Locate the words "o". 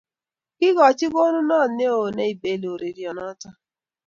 1.99-2.01